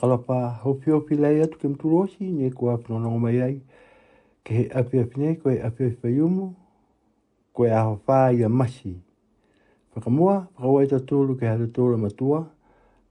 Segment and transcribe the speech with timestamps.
[0.00, 3.60] Kalapa hopi hopi lai atu ke mturosi ne kua whanonga mai ai.
[4.44, 6.54] Ke he api api nei koe api api whaiumu
[7.52, 8.96] koe aho wha i masi.
[9.94, 12.46] Whakamua whakawai ta ke hata tōru matua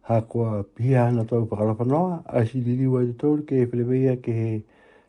[0.01, 4.63] ha kua pihia ana tau whakalapa noa a si lili ta ke he ke he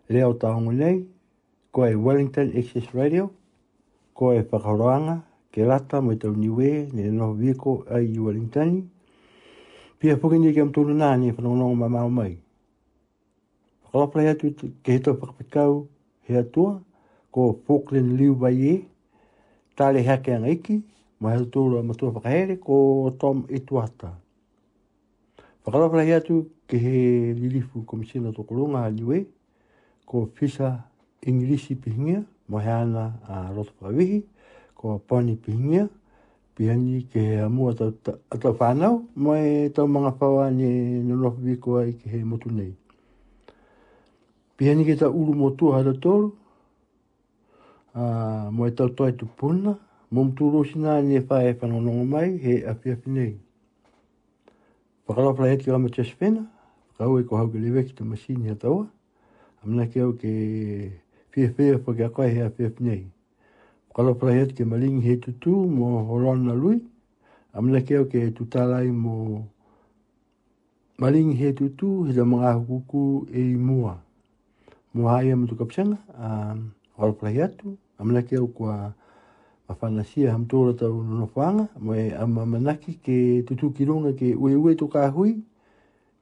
[0.09, 1.07] leo taongo nei
[1.73, 3.31] koe Wellington Access Radio
[4.15, 8.85] koe whakaroanga ke lata mai tau niwe ne no viko ai i Wellingtoni
[10.01, 12.41] pia puke ni ke mtulu nani ni fa no ma ma mai.
[13.93, 14.49] Ko pla ya tu
[14.83, 15.87] ke to pa pikau
[16.25, 16.41] he
[17.31, 18.89] ko foklen liu ba ye
[19.77, 20.81] ta ha ke ngiki
[21.21, 22.21] ma he tu lo ma tu pa
[22.65, 24.17] ko tom etuata
[25.63, 29.27] fa ko ya tu ke he lilifu komisina ko to ko liwe
[30.07, 30.89] ko fisa
[31.27, 32.81] inglisi pihingia ma ha
[33.29, 33.93] a rot pa
[34.75, 35.89] ko pani pihingia
[36.61, 37.91] piani ke he amua tau,
[38.37, 42.77] tau whanau, mo e tau mga whawa ni nonofu wiko ai ke he motu nei.
[44.61, 46.37] Piani ke tau uru motu hara tolu,
[47.97, 49.73] uh, mo e tau toi tu puna,
[50.11, 53.33] mo mtu rosina ni e whae whanonongo mai, he api api nei.
[55.09, 56.45] Whakalau heti o ama tes whena,
[56.93, 58.85] whakau e ko hau ke lewe ki te masini hatawa,
[59.65, 60.29] amna ke au ke
[61.33, 63.03] whiawhia whia pa he api api nei.
[63.95, 66.81] Kala prahet ke malingi he tutu mo horon na lui.
[67.55, 69.47] Amna keo ke tutalai mo
[70.99, 73.99] malingi he tutu he da mga hukuku e i mua.
[74.95, 75.99] Mo haia mo tukapsanga.
[76.19, 77.77] Um, Kala prahetu.
[77.99, 78.95] Amna keo kua
[79.69, 81.69] mawhanasia hamtora tau nonofanga.
[81.81, 85.43] Mo e ama manaki ke tutu kirunga ke ue ue to ka hui.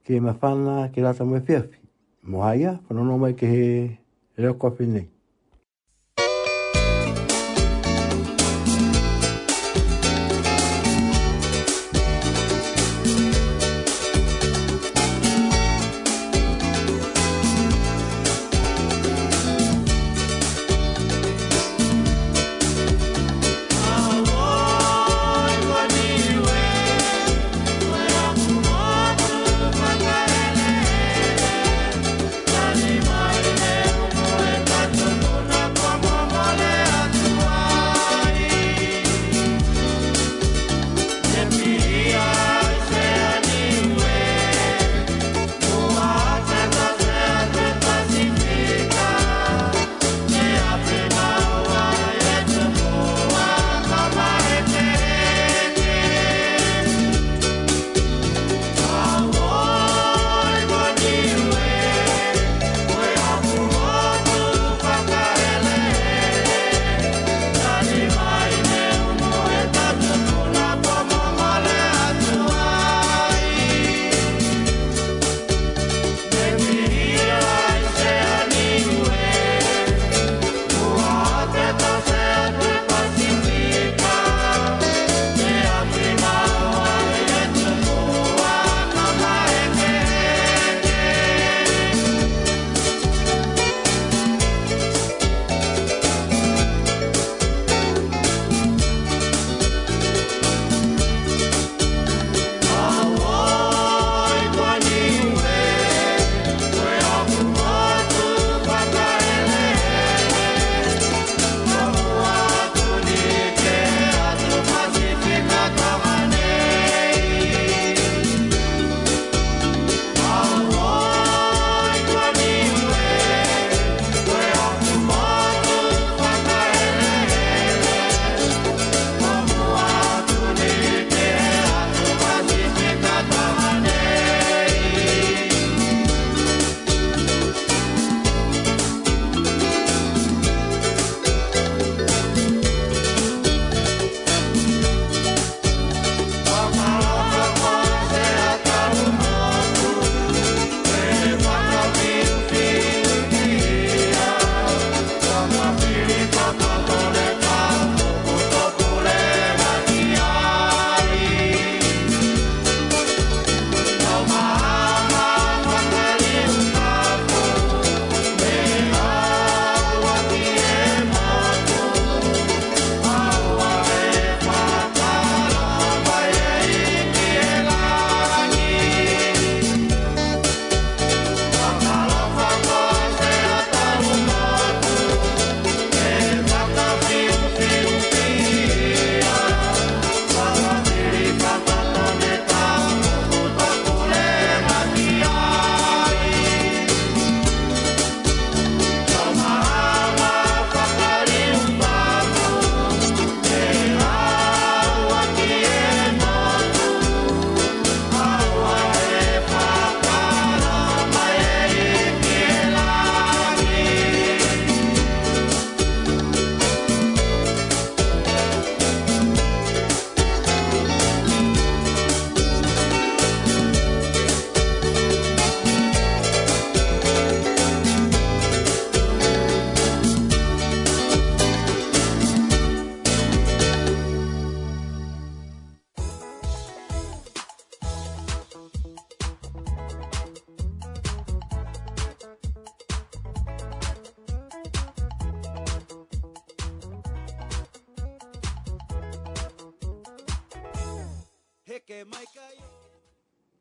[0.09, 1.77] ke mawhana ke rata mwe whiawhi.
[2.23, 3.97] Mo haia, whanono mai ke he
[4.37, 5.07] reo kofi nei.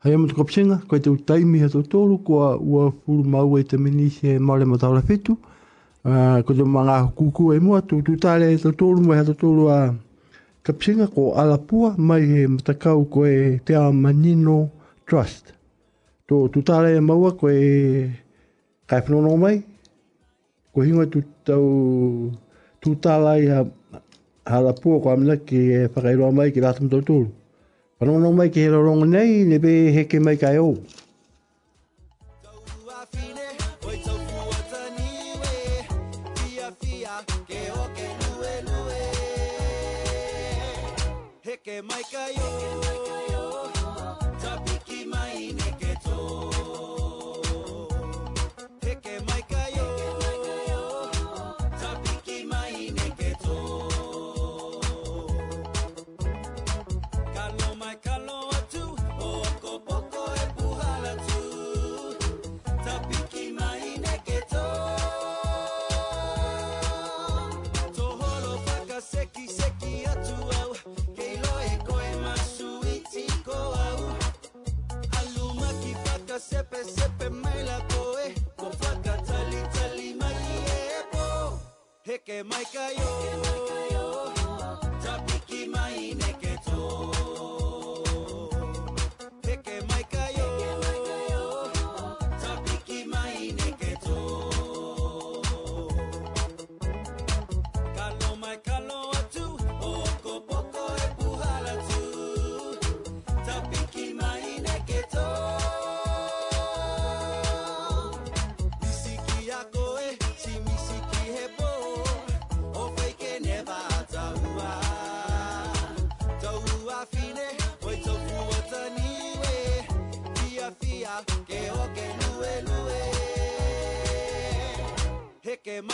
[0.09, 3.77] Hai amu tuka pisenga, koe te utaimi ha tōtoro, kua ua furu mau e te
[3.77, 5.35] minisi e maore mataura fitu.
[6.01, 9.93] Uh, ko te mga kuku e mua, tu tutale e tōtoro, mai ha tōtoro a
[10.65, 14.71] ka pisenga ko alapua, mai he matakau koe te a Manino
[15.05, 15.53] Trust.
[16.25, 17.59] Tō tutale e maua koe
[18.89, 19.61] kai whanono mai,
[20.73, 22.33] ko hinga tu tau
[22.81, 23.61] tu tālai ha,
[24.49, 27.29] ha lapua ko amina ki e whakairoa mai ki rātam tōtoro.
[28.01, 30.77] Whanonga mai ke he roronga nei, ne be heke mai kai au.
[41.43, 42.88] Heke mai kai o,
[82.27, 83.13] ke mai kai o
[85.03, 87.68] Tapiki mai ne ke tō.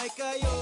[0.04, 0.53] Mai ka yo.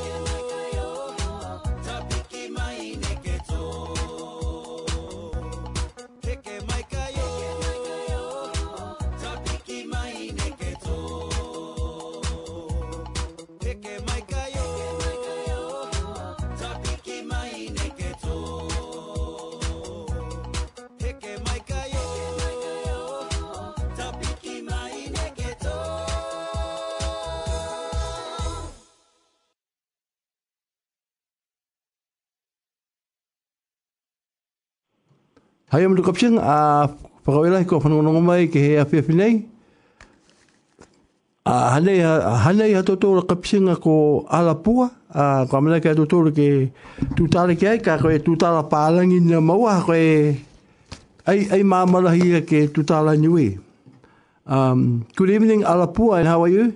[35.72, 36.86] Hai am tu a
[37.24, 39.42] whakawela ko whanonga mai ke he a whiawhi nei.
[41.46, 41.96] A hanei
[42.44, 43.22] hanei ha toto
[43.80, 46.70] ko alapua a ko amana ke toto ke
[47.16, 50.36] tutala ke ai ka ko e tutala palangi na maua ko e
[51.26, 53.58] ai ai mamala hi ke tutala niwe.
[54.46, 56.74] Um, good evening, Alapua, and how are you?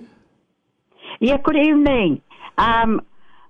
[1.19, 2.19] Yeah, good evening.
[2.57, 3.05] Um,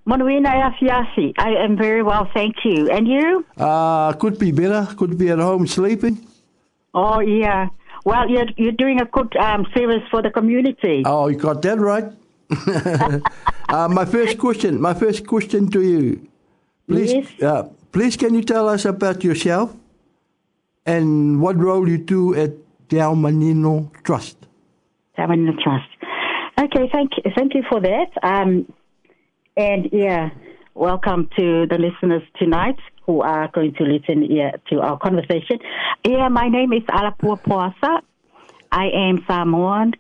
[0.07, 1.33] Monuina Afiasi.
[1.37, 2.89] I am very well, thank you.
[2.89, 3.45] And you?
[3.57, 4.87] Uh, could be better.
[4.95, 6.25] Could be at home sleeping.
[6.93, 7.67] Oh, yeah.
[8.05, 11.03] Well, you're, you're doing a good um, service for the community.
[11.05, 12.05] Oh, you got that right.
[13.69, 16.25] uh, my first question, my first question to you,
[16.87, 17.43] please, Yes.
[17.43, 19.75] uh, please, can you tell us about yourself
[20.85, 22.51] and what role you do at
[22.87, 24.37] the Taeaomanino Trust?
[25.17, 25.89] Taeaomanino Trust.
[26.57, 28.07] Okay, thank you, thank you for that.
[28.23, 28.71] Um,
[29.57, 30.29] and yeah,
[30.75, 35.57] welcome to the listeners tonight who are going to listen yeah, to our conversation.
[36.05, 38.01] Yeah, my name is Alapua Poasa.
[38.71, 39.93] I am Samoan.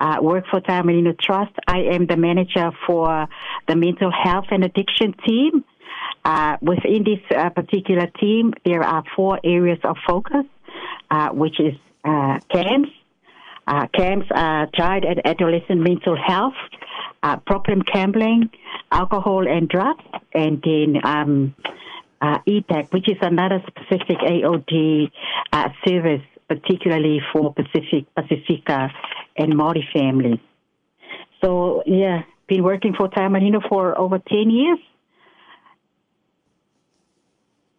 [0.00, 1.52] Uh, work for Taeaomanino Trust.
[1.68, 3.28] I am the manager for
[3.68, 5.64] the mental health and addiction team.
[6.24, 10.46] Uh, within this uh, particular team, there are four areas of focus,
[11.10, 12.90] uh, which is uh, CAMHS,
[13.66, 16.54] uh, CAMHS, uh, child and adolescent mental health,
[17.22, 18.50] uh, problem gambling,
[18.90, 20.04] alcohol and drugs,
[20.34, 21.54] and then um,
[22.20, 25.10] uh, EPAC, which is another specific AOD
[25.52, 28.90] uh, service, particularly for Pacific, Pacifica
[29.36, 30.38] and Maori families.
[31.42, 34.78] So, yeah, been working for Taeaomanino for over 10 years.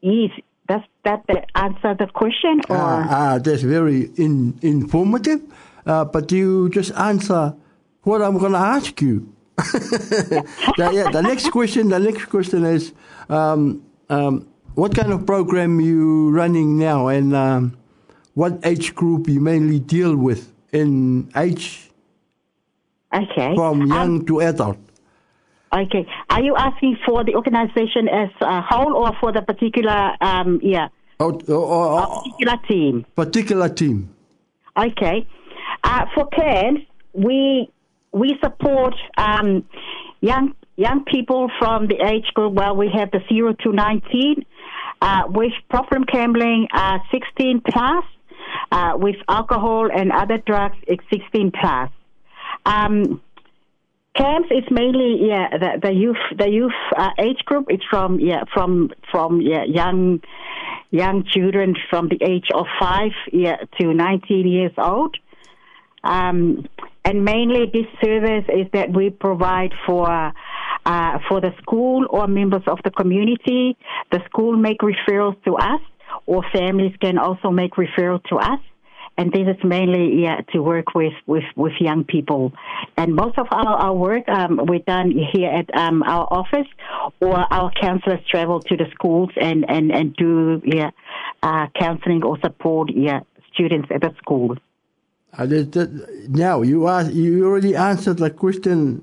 [0.02, 0.32] Yes,
[0.68, 1.24] does that
[1.56, 2.60] answer the question?
[2.70, 5.42] Or Ah, ah, that's very in, informative,
[5.86, 7.56] uh, but do you just answer
[8.04, 9.34] what I'm going to ask you.
[9.58, 12.94] the, yeah, the next question, the next question is,
[13.30, 17.78] um, um, what kind of program you running now, and um,
[18.34, 21.92] what age group you mainly deal with in age
[23.14, 23.56] okay.
[23.56, 24.78] from Um, young to adult?
[25.72, 26.06] Okay.
[26.30, 30.90] Are you asking for the organization as a whole or for the particular, um, yeah,
[31.20, 33.06] Or, or, or, particular team?
[33.16, 34.10] particular team?
[34.78, 35.28] Okay.
[35.84, 37.70] Uh, for CAMHS, we
[38.14, 39.68] we support um,
[40.22, 42.54] young young people from the age group.
[42.54, 44.46] Well, we have the zero to nineteen
[45.02, 48.06] uh, with problem gambling, uh, sixteen plus,
[48.72, 51.90] uh, with alcohol and other drugs, it's sixteen plus.
[52.66, 53.22] Um,
[54.16, 57.66] CAMHS is mainly yeah the, the youth the youth uh, age group.
[57.70, 60.22] It's from yeah from from yeah young
[60.92, 65.18] young children from the age of five yeah to nineteen years old.
[66.04, 66.68] Um,
[67.06, 70.34] and mainly this service is that we provide for
[70.86, 73.78] uh, for the school or members of the community.
[74.12, 75.82] The school make referrals to us,
[76.26, 78.60] or families can also make referrals to us.
[79.16, 82.52] And this is mainly yeah, to work with, with, with young people.
[82.98, 86.68] And most of our, our work um, we're done here at um, our office,
[87.22, 90.90] or our counselors travel to the schools and, and, and do yeah,
[91.44, 93.20] uh, counseling or support yeah,
[93.54, 94.58] students at the school.
[95.38, 99.02] That, that, now you ask, you already answered the question.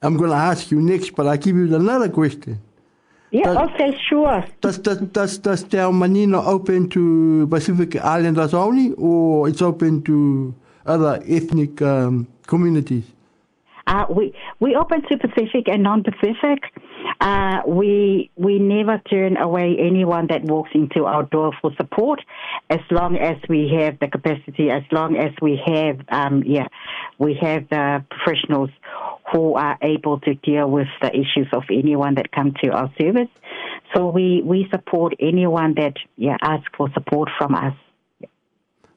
[0.00, 2.60] I'm going to ask you next, but I give you another question.
[3.30, 4.44] Yeah, Does- okay, sure.
[4.62, 10.54] Does does does does Taeaomanino open to Pacific Islanders only, or it's open to
[10.86, 13.04] other ethnic um, communities?
[13.86, 16.72] Uh, we we open to Pacific and non-Pacific.
[17.20, 22.20] Uh, we we never turn away anyone that walks into our door for support,
[22.70, 26.68] as long as we have the capacity, as long as we have um, yeah,
[27.18, 28.70] we have the professionals
[29.32, 33.28] who are able to deal with the issues of anyone that come to our service.
[33.94, 37.74] So we we support anyone that yeah asks for support from us.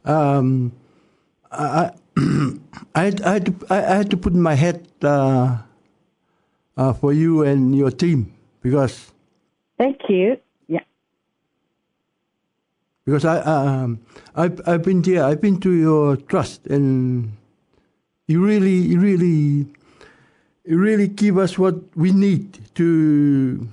[0.04, 0.71] Um,
[1.52, 5.60] I, I, had, I, had to, I had to put my head uh,
[6.77, 9.12] uh, for you and your team because
[9.77, 10.38] Thank you.
[10.67, 10.81] Yeah.
[13.05, 13.99] because I um,
[14.36, 15.23] I've I've been there.
[15.23, 17.36] I've been to your trust, and
[18.27, 19.67] you really you really
[20.65, 23.67] you really give us what we need to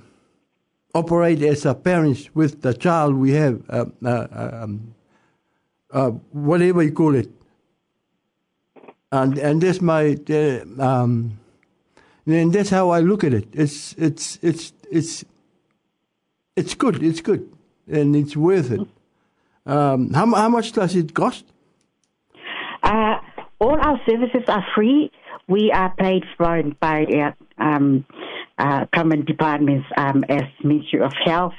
[0.93, 4.95] operate as a parents with the child we have, uh, uh, um,
[5.91, 7.29] uh, whatever you call it.
[9.11, 11.39] And and that's my uh, um,
[12.33, 13.47] and that's how I look at it.
[13.53, 15.25] It's it's it's it's
[16.55, 17.03] it's good.
[17.03, 17.51] It's good,
[17.87, 18.87] and it's worth it.
[19.65, 21.45] Um, how how much does it cost?
[22.83, 23.17] Uh,
[23.59, 25.11] all our services are free.
[25.47, 27.31] We are paid for by uh,
[27.63, 28.05] um,
[28.57, 31.53] uh, government departments um, as Ministry of Health,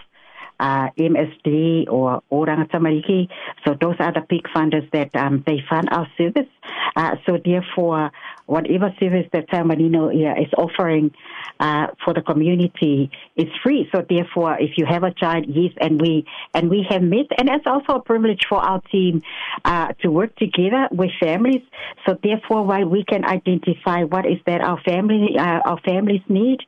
[0.61, 3.29] uh, MSD, or Oranga Tamariki.
[3.65, 6.49] So those are the big funders that um, they fund our service.
[6.97, 8.13] Uh, so therefore,
[8.51, 11.13] whatever service that Taeaomanino yeah, is offering
[11.61, 13.89] uh, for the community is free.
[13.95, 17.49] So therefore, if you have a child, yes, and we and we have met, and
[17.49, 19.23] it's also a privilege for our team
[19.65, 21.63] uh, to work together with families.
[22.07, 26.59] So therefore, while we can identify what is that our family uh, our families need,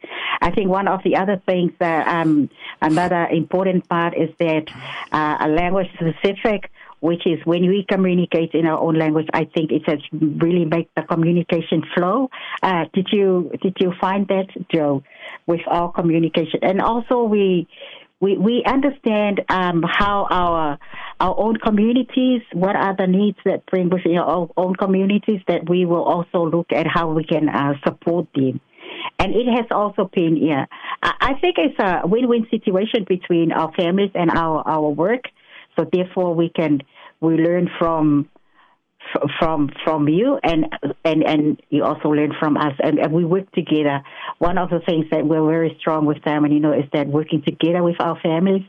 [0.40, 2.48] I think one of the other things that um,
[2.80, 4.70] another important part is that
[5.10, 6.70] uh, a language specific
[7.02, 10.88] which is when we communicate in our own language, I think it has really make
[10.94, 12.30] the communication flow.
[12.62, 15.02] Uh, did you did you find that, Joe,
[15.44, 16.60] with our communication?
[16.62, 17.66] And also we
[18.20, 20.78] we we understand um, how our
[21.18, 25.84] our own communities, what are the needs that bring within our own communities, that we
[25.84, 28.60] will also look at how we can uh, support them.
[29.18, 30.66] And it has also been, yeah,
[31.02, 35.24] I I think it's a win-win situation between our families and our, our work.
[35.76, 36.80] So therefore, we can
[37.20, 38.28] we learn from
[39.38, 40.66] from from you, and
[41.04, 44.02] and and you also learn from us, and, and we work together.
[44.38, 47.08] One of the things that we're very strong with them, and you know, is that
[47.08, 48.62] working together with our families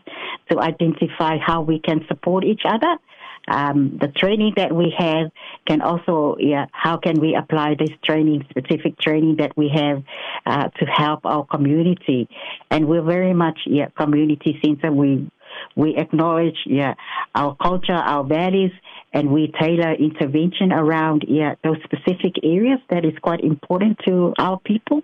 [0.51, 2.97] to identify how we can support each other.
[3.45, 5.29] Um, the training that we have
[5.67, 10.01] can also, yeah, how can we apply this training, specific training that we have
[10.45, 12.29] uh, to help our community?
[12.71, 14.93] And we're very much, yeah, community center.
[14.93, 15.29] We
[15.75, 16.93] we acknowledge, yeah,
[17.35, 18.71] our culture, our values,
[19.13, 24.59] and we tailor intervention around, yeah, those specific areas that is quite important to our
[24.59, 25.03] people.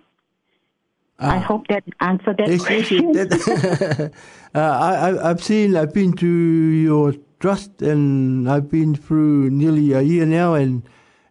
[1.18, 3.12] I hope that answered that Yes, yes, question.
[3.12, 4.12] that-
[4.54, 9.92] uh, I, I- I've seen, I've been to your trust, and I've been through nearly
[9.92, 10.82] a year now, and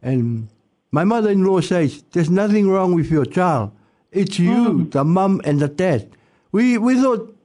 [0.03, 0.47] and
[0.91, 3.71] my mother-in-law says there's nothing wrong with your child.
[4.12, 6.15] It's you, the mum and the dad.
[6.51, 7.36] We we thought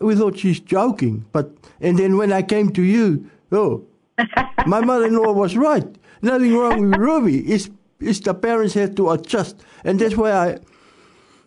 [0.00, 3.84] we thought she's joking, but and then when I came to you, oh,
[4.66, 5.86] my mother-in-law was right.
[6.22, 7.40] Nothing wrong with Ruby.
[7.40, 10.58] It's it's the parents have to adjust, and that's why I.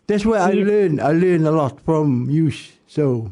[0.08, 1.02] That's where I learn.
[1.02, 2.54] I learn a lot from you.
[2.88, 3.30] So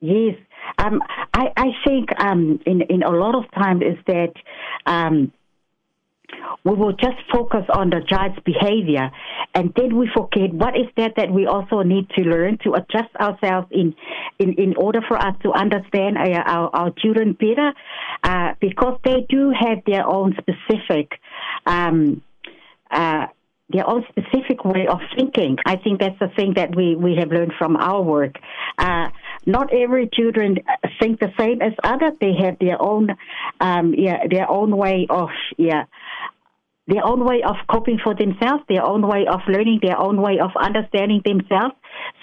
[0.00, 0.36] Yes.
[0.78, 1.02] Um,
[1.34, 4.32] I, I think um, in, in a lot of times is that
[4.84, 5.32] um,
[6.64, 9.10] we will just focus on the child's behavior
[9.54, 13.14] and then we forget what is that that we also need to learn to adjust
[13.20, 13.94] ourselves in
[14.38, 17.72] in, in order for us to understand our, our, our children better
[18.24, 21.12] uh, because they do have their own specific
[21.66, 22.22] um,
[22.90, 23.26] uh,
[23.68, 25.56] their own specific way of thinking.
[25.66, 28.36] I think that's the thing that we, we have learned from our work.
[28.78, 29.08] Uh,
[29.44, 30.58] not every children
[31.00, 32.12] think the same as others.
[32.20, 33.08] They have their own,
[33.60, 35.84] um, yeah, their own way of, yeah,
[36.86, 40.38] their own way of coping for themselves, their own way of learning, their own way
[40.40, 41.74] of understanding themselves.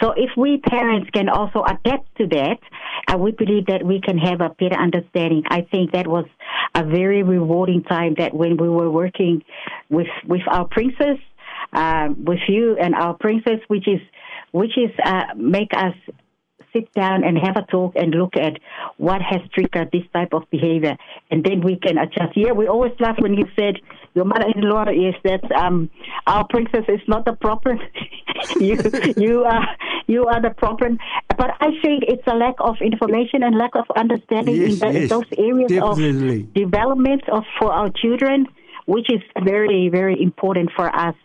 [0.02, 2.60] So if we parents can also adapt to that,
[3.08, 5.44] uh, we believe that we can have a better understanding.
[5.50, 6.26] I think that was
[6.76, 9.44] a very rewarding time that when we were working
[9.90, 11.20] with with our princess,
[11.74, 14.00] um, with you and our princess, which is
[14.52, 15.96] which is uh, make us
[16.74, 18.60] sit down and have a talk and look at
[18.98, 20.98] what has triggered this type of behavior,
[21.32, 22.36] and then we can adjust.
[22.36, 23.76] Yeah, we always laugh when you said
[24.16, 25.90] your mother-in-law is that um,
[26.28, 27.80] our princess is not the problem.
[28.60, 28.78] you
[29.18, 29.68] you are
[30.08, 30.98] you are the problem.
[31.38, 35.00] But I think it's a lack of information and lack of understanding Yes, in, the,
[35.00, 36.42] yes, those areas definitely.
[36.42, 38.48] of development of for our children,
[38.86, 41.16] which is very very important for us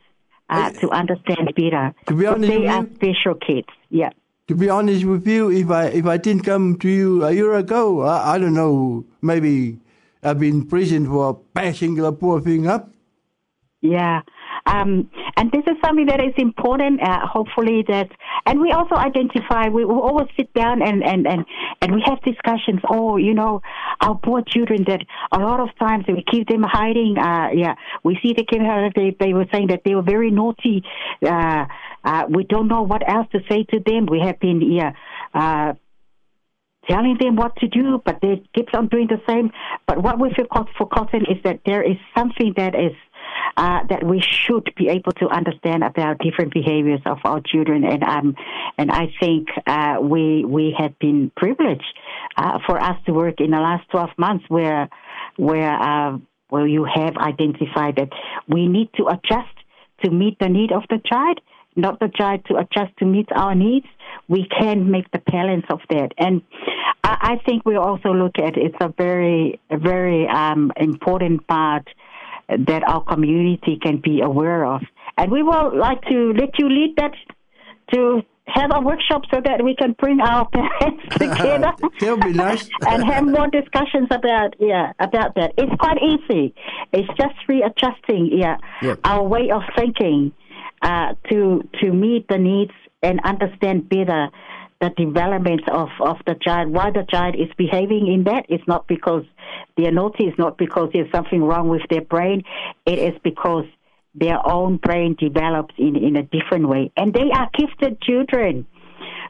[0.49, 1.95] uh, to understand better.
[2.07, 3.69] To be honest they are special kids.
[3.91, 4.11] Yeah.
[4.49, 7.55] To be honest with you, if I if I didn't come to you a year
[7.55, 9.79] ago, I, I don't know, maybe
[10.23, 12.91] I've been in prison for bashing the poor thing up.
[13.83, 14.23] Yeah.
[14.67, 17.01] Um, and this is something that is important.
[17.01, 18.11] Uh, hopefully that,
[18.45, 19.69] and we also identify.
[19.69, 21.47] We will always sit down and and and
[21.81, 22.81] and we have discussions.
[22.91, 23.63] Oh, you know,
[24.01, 24.85] our poor children.
[24.89, 27.19] That a lot of times we keep them hiding.
[27.19, 28.65] Uh, yeah, we see the kids.
[28.97, 30.83] They they were saying that they were very naughty.
[31.25, 31.67] Uh,
[32.05, 34.07] uh, we don't know what else to say to them.
[34.07, 34.93] We have been yeah.
[35.33, 35.75] Uh,
[36.89, 39.51] telling them what to do, but they keeps on doing the same.
[39.87, 42.93] But what we feel forgot- forgotten is that there is something that is
[43.57, 48.03] uh, that we should be able to understand about different behaviors of our children, and
[48.05, 48.37] um,
[48.79, 51.99] and I think uh, we we have been privileged
[52.37, 54.89] uh, for us to work in the last twelve months where
[55.37, 56.19] where uh,
[56.51, 58.11] where you have identified that
[58.47, 59.57] we need to adjust
[60.05, 61.41] to meet the need of the child,
[61.75, 63.87] not the child to adjust to meet our needs.
[64.29, 66.43] We can make the balance of that, and
[67.03, 71.89] I, I think we also look at it's a very very um, important part
[72.49, 74.83] that our community can be aware of,
[75.17, 77.13] and we will like to let you lead that
[77.93, 81.71] to have a workshop so that we can bring our parents together
[82.01, 82.69] That would be nice.
[82.89, 85.53] and have more discussions about yeah about that.
[85.59, 86.55] It's quite easy.
[86.93, 89.01] It's just readjusting yeah Yep.
[89.05, 90.33] our way of thinking
[90.83, 92.73] uh, to to meet the needs
[93.03, 94.29] and understand better
[94.81, 98.47] the development of, of the child, why the child is behaving in that.
[98.49, 99.25] It's not because
[99.77, 102.45] they're naughty, it's not because there's something wrong with their brain.
[102.87, 103.65] It is because
[104.15, 106.93] their own brain develops in, in a different way.
[106.97, 108.67] And they are gifted children.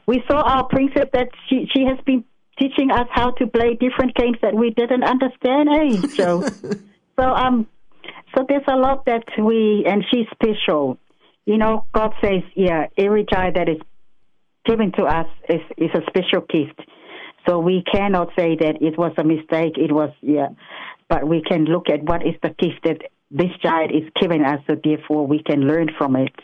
[0.05, 2.23] We saw our princess that she, she has been
[2.59, 6.45] teaching us how to play different games that we didn't understand, eh, Joe?
[7.19, 7.67] so um
[8.35, 10.97] so there's a lot that we and she's special.
[11.45, 13.77] You know, God says, yeah, every child that is
[14.69, 16.79] given to us is, is a special gift.
[17.47, 20.49] So we cannot say that it was a mistake, it was, yeah,
[21.07, 23.01] but we can look at what is the gift that
[23.31, 26.35] this child is giving us, so therefore we can learn from it.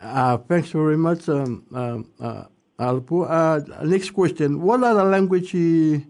[0.00, 2.44] Uh, thanks very much, um, um, uh,
[2.78, 3.24] Alapua.
[3.30, 4.60] Uh, next question.
[4.60, 6.04] What other language you,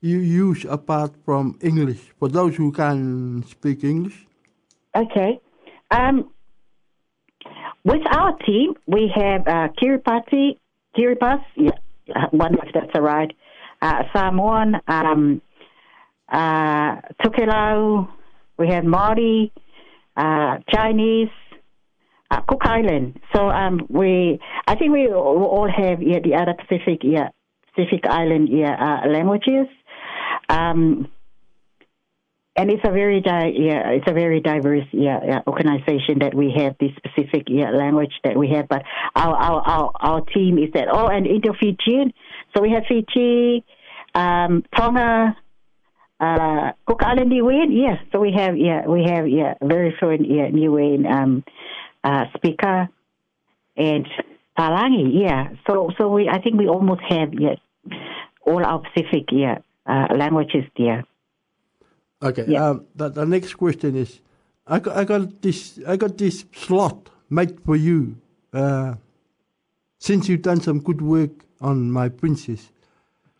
[0.00, 4.26] you use apart from English for those who can speak English?
[4.96, 5.40] Okay.
[5.90, 6.30] Um,
[7.84, 10.58] with our team, we have uh, Kiribati,
[10.96, 13.34] Kiribati, yeah, one if that's all right,
[13.82, 15.42] uh, Samoan, um,
[16.28, 18.08] uh, Tokelau,
[18.58, 19.50] we have Māori,
[20.16, 21.28] uh, Chinese,
[22.30, 23.20] uh, Cook Island.
[23.34, 27.28] So um, we, I think we all all have yeah, the other Pacific, yeah,
[27.74, 29.66] Pacific Island, yeah, uh, languages.
[30.48, 31.08] Um,
[32.56, 36.52] and it's a very di- yeah, it's a very diverse yeah, yeah organization that we
[36.56, 38.68] have this specific yeah language that we have.
[38.68, 38.82] But
[39.16, 42.12] our our our, our team is that oh, and Indo Fijian.
[42.54, 43.64] So we have Fiji,
[44.14, 45.36] um, Tonga,
[46.20, 47.66] uh, Cook Island, Niue.
[47.70, 50.46] Yes, so we have yeah we have yeah very fluent yeah
[51.10, 51.42] um,
[52.04, 52.88] uh, speaker
[53.76, 54.06] and
[54.56, 55.22] Palangi.
[55.22, 57.56] Yeah, so so we I think we almost have yeah
[58.46, 61.04] all our Pacific yeah uh, languages there.
[62.24, 62.44] Okay.
[62.48, 62.70] Yeah.
[62.70, 64.20] Um, the, the next question is,
[64.66, 68.16] I got, I got this I got this slot made for you.
[68.52, 68.94] Uh,
[69.98, 72.70] since you've done some good work on my princess,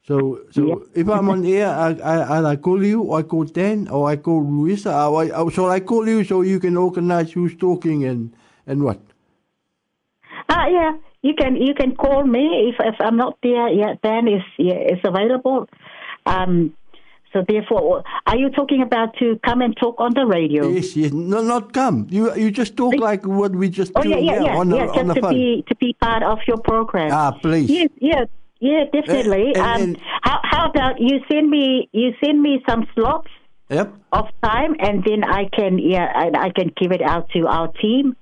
[0.07, 0.75] so so Yeah.
[1.03, 4.17] if I'm on air, I, I I call you, or I call Dan, or I
[4.17, 4.93] call Luisa.
[5.07, 8.33] Or I, or shall I call you so you can organize who's talking and
[8.67, 9.01] and what?
[10.49, 10.93] Ah, yeah.
[11.23, 13.69] You can you can call me if if I'm not there.
[13.69, 15.69] Yeah, Dan is yeah, is available.
[16.27, 16.75] Um,
[17.35, 20.69] so therefore, are you talking about to come and talk on the radio?
[20.69, 21.13] Yes, yes.
[21.13, 22.07] No, not come.
[22.09, 24.77] You you just talk like what we just Oh do yeah, yeah, yeah, on the
[24.77, 24.87] yeah.
[24.87, 25.35] on Just the to phone.
[25.35, 27.11] be to be part of your program.
[27.13, 27.69] Ah, please.
[27.69, 28.25] Yes, yeah,
[28.61, 29.47] yeah, definitely.
[29.55, 33.29] and- um, and- how how about you send me you send me some slots
[33.71, 33.95] Yep.
[34.13, 37.69] of time, and then I can yeah, and I can give it out to our
[37.83, 38.15] team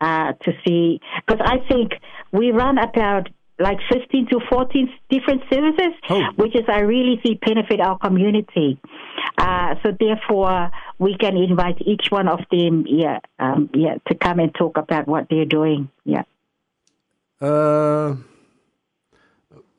[0.00, 1.92] uh, to see because I think
[2.30, 3.28] we run about
[3.58, 6.22] like 15 to 14 different services, Oh.
[6.36, 8.78] which is I really see benefit our community.
[9.38, 14.38] Uh, so therefore, we can invite each one of them, yeah, um, yeah, to come
[14.40, 15.88] and talk about what they're doing.
[16.04, 16.22] Yeah.
[17.40, 18.16] Uh,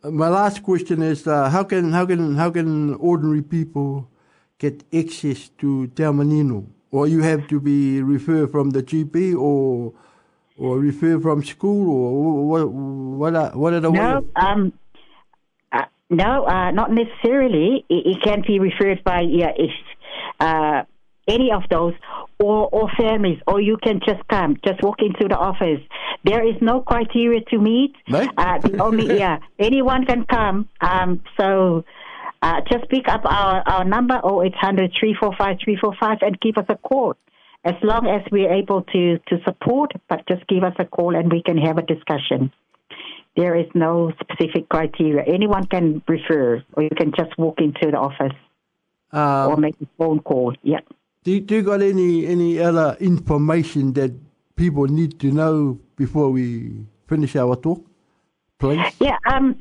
[0.04, 4.10] my last question is: uh, How can how can how can ordinary people
[4.60, 6.66] get access to Taeaomanino?
[6.92, 9.94] Or you have to be referred from the GP, or
[10.58, 14.30] or refer from school, or what what are what are the No, ways?
[14.36, 14.74] um,
[15.72, 17.86] uh, no, uh, not necessarily.
[17.90, 19.72] It, it can be referred by yeah, if,
[20.40, 20.84] uh,
[21.28, 21.94] any of those,
[22.40, 25.80] or, or families, or you can just come, just walk into the office.
[26.26, 27.96] There is no criteria to meet.
[28.08, 28.28] No?
[28.38, 30.68] Uh, the only, yeah, anyone can come.
[30.82, 31.86] Um, so
[32.42, 37.16] uh, just pick up our, our number, 0800 345 345, and give us a call.
[37.66, 41.32] As long as we're able to, to support, but just give us a call and
[41.32, 42.52] we can have a discussion.
[43.38, 45.24] There is no specific criteria.
[45.26, 48.36] Anyone can refer, or you can just walk into the office
[49.14, 50.54] or Um, make a phone call.
[50.64, 50.82] Yeah.
[51.24, 54.12] do, you- do you got any any other information that
[54.58, 56.46] people need to know before we
[57.08, 57.80] finish our talk,
[58.60, 58.84] please?
[59.00, 59.56] Yeah, um,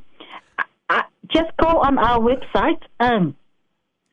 [0.90, 2.82] uh, just go on our website.
[2.98, 3.36] Um,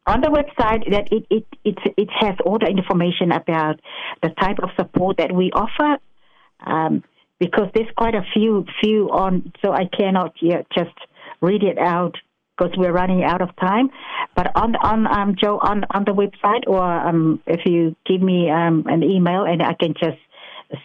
[0.10, 3.80] on the website, that it, it it it has all the information about
[4.22, 6.02] the type of support that we offer.
[6.66, 7.04] Um,
[7.40, 10.96] because there's quite a few few on, so I cannot yet just
[11.42, 12.16] read it out
[12.58, 13.90] because we're running out of time.
[14.36, 18.50] But on on um Joe on on the website, or um if you give me
[18.50, 20.20] um an email and I can just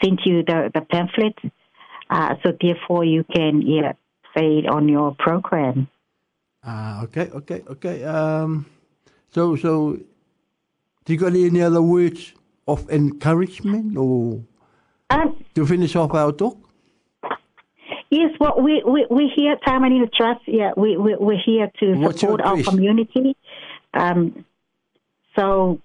[0.02, 1.36] send you the the pamphlet.
[2.10, 3.92] Uh, so therefore, you can yeah
[4.36, 5.88] say it on your program.
[6.62, 8.04] Ah, okay, okay, okay.
[9.34, 9.98] So, so,
[11.04, 12.32] do you got any other words
[12.68, 14.40] of encouragement or
[15.10, 16.56] Um, to finish off our talk?
[18.10, 22.20] Yes, well, we, we, we're here, Taeaomanino Trust, yeah, we, we, we're here to What's
[22.20, 23.36] support our community.
[23.92, 24.44] Um,
[25.34, 25.80] so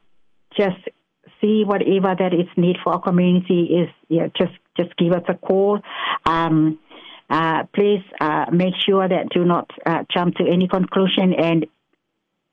[0.56, 0.78] just
[1.42, 5.34] see whatever that is need for our community is, yeah, just, just give us a
[5.34, 5.80] call.
[6.24, 6.78] Um,
[7.32, 11.66] uh, please uh, make sure that do not uh, jump to any conclusion and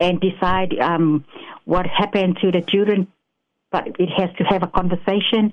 [0.01, 1.25] and decide um,
[1.65, 3.09] what happened to the children
[3.73, 5.53] but it has to have a conversation.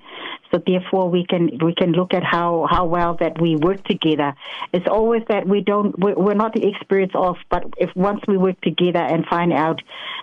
[0.52, 4.36] So therefore, we can we can look at how how well that we work together.
[4.72, 8.60] It's always that we don't we're, not the experts of, but if once we work
[8.62, 9.82] together and find out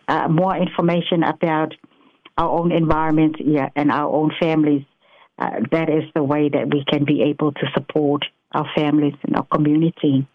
[0.09, 1.75] uh, more information about
[2.39, 4.85] our own environment, yeah, and our own families,
[5.39, 9.37] uh, that is the way that we can be able to support our families and
[9.37, 10.27] our community.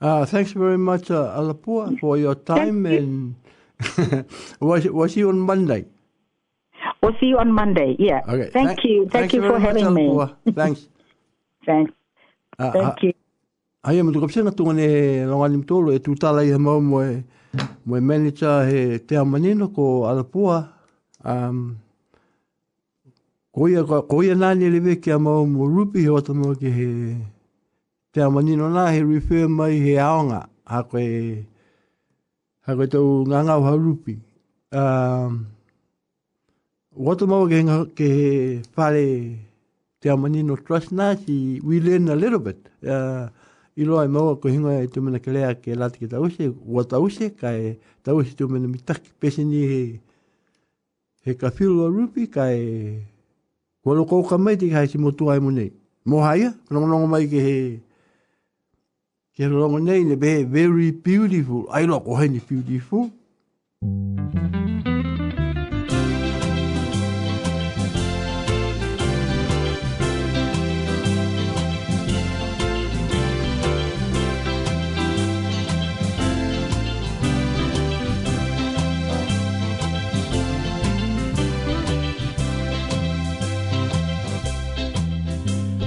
[0.00, 2.86] Uh, thanks very much, uh, Alapua, for your time.
[2.86, 3.34] And
[4.60, 5.84] was was you on Monday?
[7.02, 7.96] We'll see you on Monday.
[7.98, 8.20] Yeah.
[8.24, 8.48] Okay.
[8.48, 9.08] Thank thank- you.
[9.08, 10.08] Thank thank you you for having me.
[10.08, 10.36] Alapua.
[10.54, 10.88] Thanks.
[11.66, 11.92] Thanks.
[12.58, 13.12] Uh, Thank you.
[13.84, 17.24] Ai mo tukapse na tunga ne longa ni mtolo e tutala i mo mo e
[17.86, 20.68] mo e manager he te amanino ko Alapua.
[21.24, 21.76] Um,
[23.52, 26.88] ko ia ko ia nani le ve ki mo mo rupi to mo ki he
[28.12, 31.06] te amanino nā he refer mai he aonga ha koe,
[32.66, 34.18] ha koe tau ngangau haurupi.
[34.72, 35.46] Um,
[36.90, 37.62] Wata mawa ke
[37.94, 39.38] ke he whare
[40.00, 42.58] te amanino trust na si we learn a little bit.
[42.82, 43.28] Uh,
[43.78, 46.84] I loa i maua ko hinga e tumena ke lea ke lati ke tause, ua
[46.84, 50.00] tause, ka e tause tumena mitaki pese ni he,
[51.24, 52.98] he ka whiro rupi, ka e
[53.84, 55.70] kua loko ka mai te kai si motu ai mo nei.
[56.04, 57.56] Mo haia, panongonongo mai ke he
[59.40, 61.64] ke rongo nei ne be very beautiful.
[61.72, 63.08] Ai loa ko ni beautiful.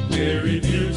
[0.09, 0.92] Very beautiful.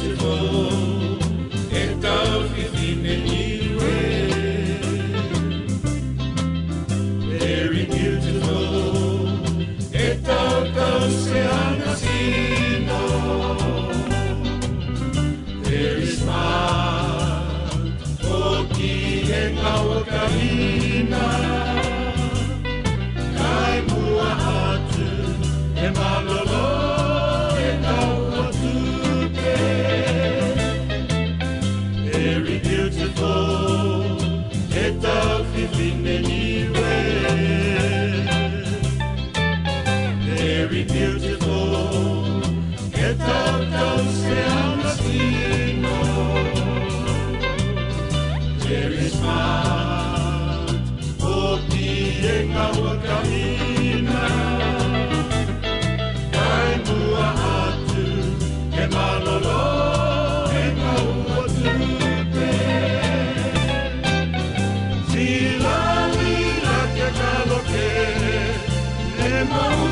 [69.49, 69.86] Ne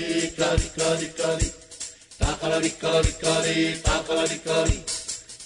[0.00, 1.48] takaladikaladi,
[2.18, 4.78] takaladikaladi, takaladikaladi,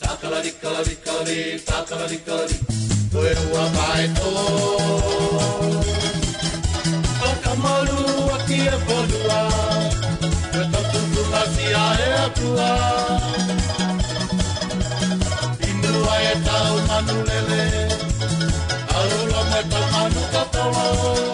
[0.01, 1.37] takaladikaladi,
[1.67, 2.57] takaladikaladi,
[3.15, 4.31] wewa baito.
[7.29, 8.01] Akamalu
[8.37, 9.41] akie bolua,
[10.53, 12.71] ketapu tunasia eatua.
[15.69, 17.63] Indu ae tau manulele,
[18.99, 21.34] alula meta manu katolo.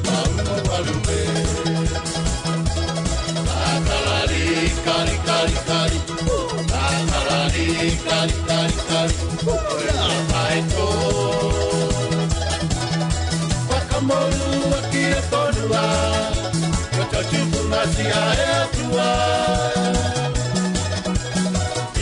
[17.81, 19.09] gracia é a tua.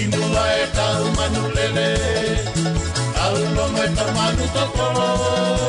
[0.01, 1.95] Indo lá é tal manulele
[3.15, 5.68] Alô, não é tal manu, tocou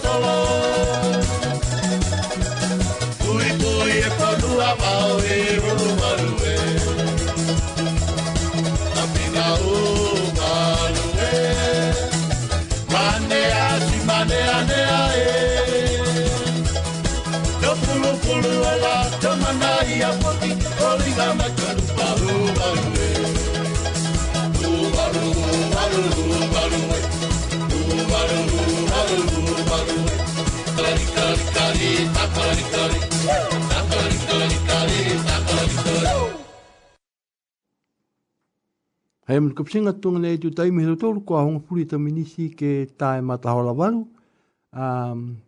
[0.00, 0.51] manu
[39.32, 42.70] Hei mun kapsinga tunga nei tu taimi he tolu kua honga puri ta minisi ke
[43.00, 44.00] tae matahola waru.
[44.80, 45.38] Um,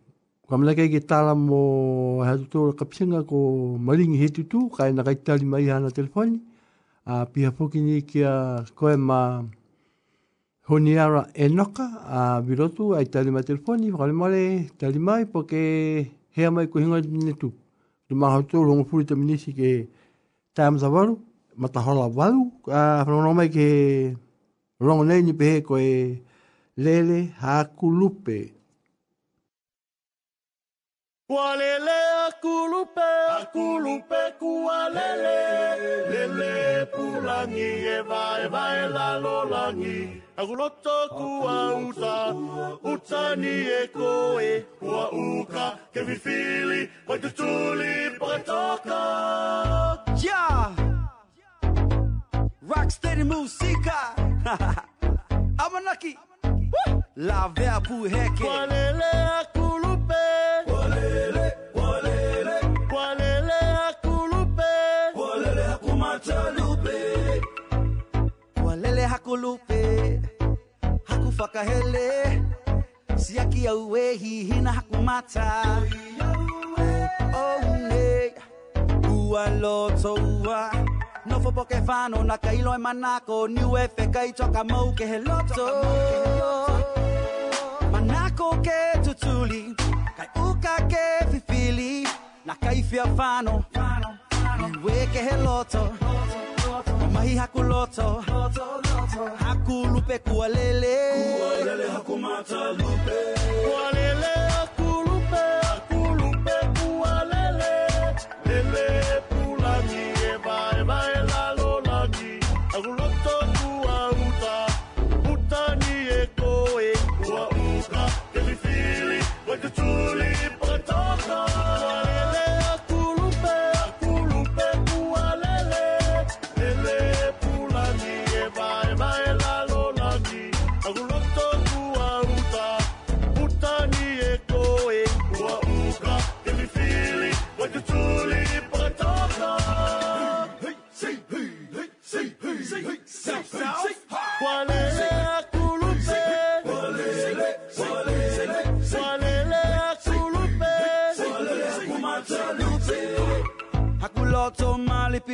[0.47, 3.37] Kwa mleke ke tala mo he tu tolu kapsinga ko
[3.77, 6.41] maringi he tutu, kai na kai tali mai hana telefoni.
[7.05, 9.43] Uh, piha poki ni kia koe ma
[10.67, 14.43] honiara e noka a virotu ai tali mai telefoni, whakale mare
[14.79, 15.61] tali mai po ke
[16.31, 17.53] hea mai ko hinga ni tu.
[18.09, 19.71] Maha tolu honga puri ta minisi ke
[20.55, 21.19] tae matahola walu
[21.57, 24.15] a uh, whanau mai ke
[24.79, 26.21] rongo nei ni pehe ko e
[26.77, 28.51] lele hakulupe.
[31.29, 35.39] Kualele akulupe, akulupe kualele,
[36.11, 40.21] lele pulangi e vai vai la lolangi.
[40.37, 42.17] Akuloto kua uta,
[42.83, 49.01] uta ni e koe, kua uka, ke vifili, vai tu tuli pakatoka.
[50.21, 50.94] Yeah.
[52.67, 54.15] Rocksteady música.
[55.57, 56.17] Amanaki.
[57.15, 58.43] La verbu heke.
[58.43, 60.23] Kualele akulupe,
[60.65, 62.59] kualele, kualele,
[62.89, 63.59] kualele
[63.89, 64.71] akulupe,
[65.13, 66.97] kualele akumatalupe.
[68.63, 70.21] Walele hakulupe.
[71.05, 72.41] Hakufakahele.
[73.15, 75.65] Siaki auwe hihina hakumata.
[77.33, 78.33] Oh ne.
[79.09, 80.71] Ua loto ua.
[81.25, 85.05] No fo poke fano na kailo e manako Niu e wheka i toka mau ke
[85.07, 85.65] he loto
[87.91, 89.75] Manako ke tutuli
[90.17, 92.07] Kai uka ke fifili
[92.45, 93.65] Na kai fia fano
[94.59, 95.83] Niu e ke he loto
[97.13, 98.21] Mahi haku loto
[99.39, 100.97] Haku lupe kualele.
[101.39, 103.19] Kualele hakumata lupe.
[103.65, 104.33] Kualele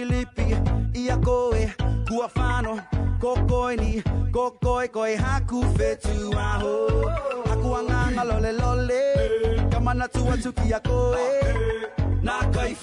[0.06, 0.58] malipilipi
[1.00, 1.74] Ia koe
[2.08, 2.82] kua fano
[3.20, 6.88] Kokoini kokoi koi haku fetu aho
[7.50, 11.44] Haku anganga lole lole Kamana tua tuki a koe.
[12.22, 12.76] Na kai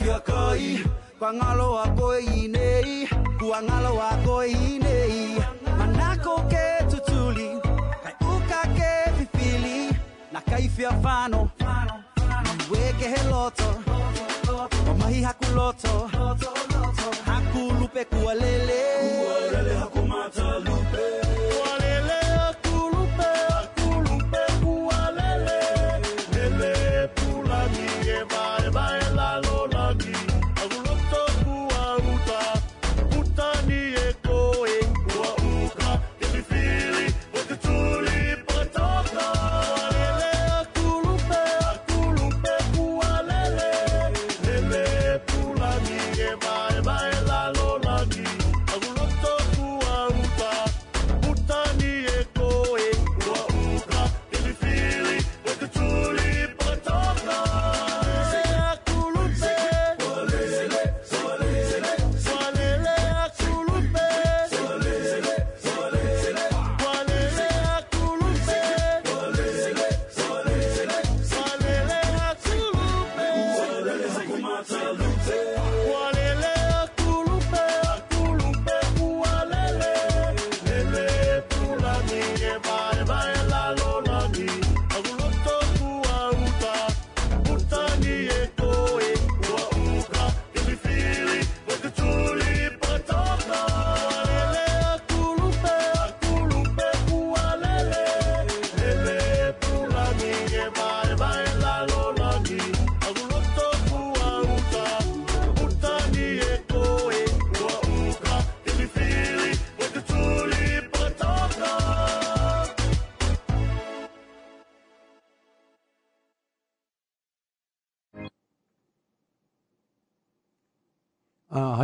[1.18, 3.08] Kwa ngalo a koe inei
[3.38, 5.42] Kua ngalo a koe inei.
[5.78, 7.60] Manako ke tutuli
[8.02, 9.90] Kai uka ke fifili
[10.32, 11.50] Na kai kaifia fano.
[12.70, 13.82] Weke he loto
[14.98, 16.10] Mahi haku loto
[17.58, 18.97] Haku lupe kualele Kualele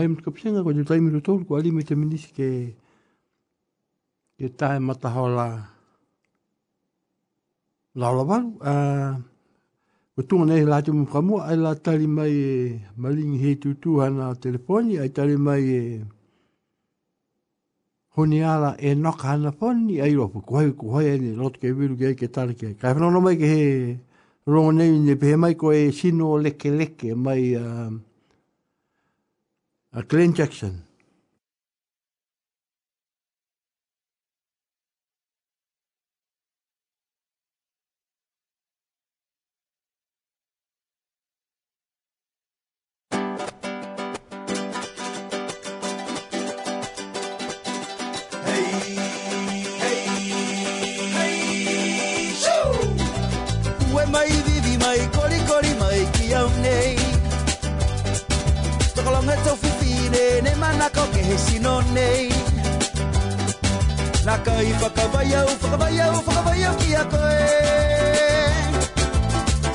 [0.05, 2.49] ai mtu kapisenga ko te taimi tolu ko ali me te minisi ke
[4.37, 5.49] ke tae matahola
[8.01, 8.09] la
[8.73, 8.75] a
[10.15, 14.35] ko tunga nei la tumu kamu ai la tali mai e malingi he tutu hana
[14.35, 15.83] telefoni ai tali mai e
[18.15, 20.39] honi ala e noka hana foni ai ropu.
[20.47, 23.47] Ko hai ko ni lot ke viru ke ke tali ke kai whanau mai ke
[23.55, 23.65] he
[24.47, 28.03] rongo nei ne pehe mai ko e sino leke leke mai um,
[30.03, 30.83] Glenn Jackson.
[60.65, 62.25] manako ke he sino nei.
[64.27, 67.43] Naka i whakawaiau, whakawaiau, whakawaiau ki a koe.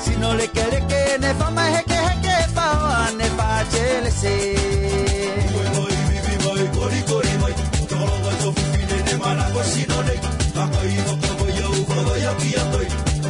[0.04, 4.34] Sino leke leke, ne whama heke heke, pao ane pāchele se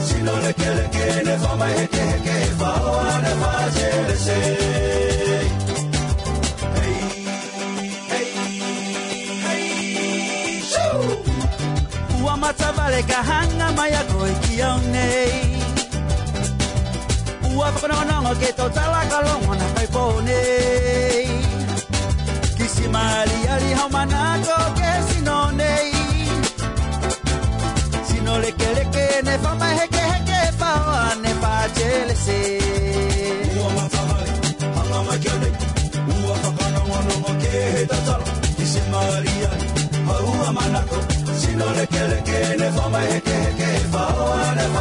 [0.08, 4.06] Sino le quiere que le fama y que que va a heke, paz y el
[4.08, 5.29] deseo
[12.50, 15.62] Ua matawale ka hanga mai a koe ki au nei
[17.46, 21.28] Ua whakanonongo ke tau tala ka longo na kai pō nei
[22.56, 25.92] Kisi maali ali hau manako ke sino nei
[28.08, 32.40] Sino leke leke ne whama heke heke whaoa ne whātele se
[33.60, 34.32] Ua matawale,
[34.76, 35.52] hanga mai kia nei.
[36.18, 38.26] Ua whakanongonongo ke he tatara
[38.58, 39.62] Kisi maari ai,
[40.10, 40.98] haua manako
[41.50, 44.80] Sino leke leke ne whama heke heke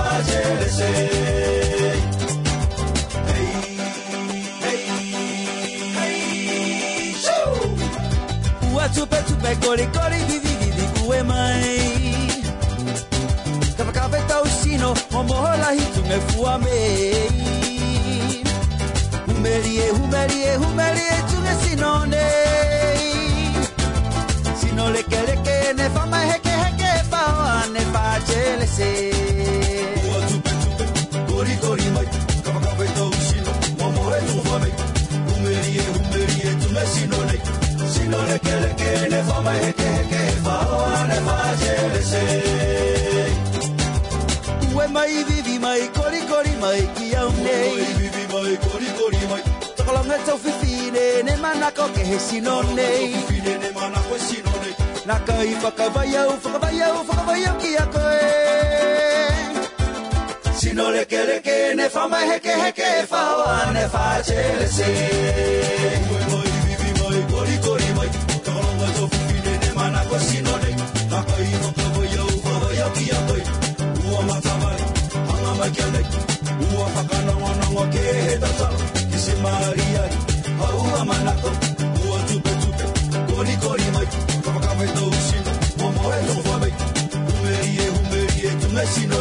[7.24, 8.74] shoo!
[8.74, 11.80] Ua tupe tupe kori kori vivi vivi kue mai
[13.78, 17.30] Ka whakawe tau sino o moho lahi tunge fua mei
[19.28, 23.08] Humerie, humerie, humerie tunge sino nei
[24.62, 26.39] Sino leke leke ne whama heke
[28.80, 29.12] whātele se
[30.08, 30.86] Ua tupe tupe,
[31.32, 32.06] kori kori mai
[32.44, 33.12] Ka whakawe tau
[34.18, 34.74] e tu whamei
[35.28, 37.42] Humerie, humerie, tu me sino nei
[37.94, 42.24] Sino leke leke, ne whama heke heke Whaoa ne whātele se
[44.88, 49.44] mai vivi mai kori kori mai ki au Oi nei vivi mai, kori kori mai
[49.76, 50.38] Tokolonga tau
[51.24, 52.04] ne manako ke
[57.62, 57.76] ki
[60.60, 63.88] si no le quiere que ne fa ma he que he que fa va ne
[63.94, 64.90] fa chele si
[66.30, 68.10] moi vivi moi cori cori moi
[68.46, 70.72] todo lo so fi de ne mana co si no le
[71.12, 73.44] ta ai no to voy yo fa voy a pia toi
[74.04, 74.80] uo ma mai
[75.34, 76.02] ama ma que le
[76.68, 78.68] uo fa ka no no he ta ta
[79.12, 80.04] que si maria
[80.60, 81.52] ha u ma na to
[82.04, 82.86] uo tu pe tu pe
[83.32, 84.08] cori cori moi
[84.66, 85.38] ka ve to si
[85.80, 86.70] mo mo e no va ve
[87.28, 89.19] Tu me ríes, tu me ríes, tu me sino